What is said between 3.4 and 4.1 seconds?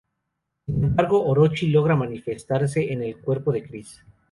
de Chris.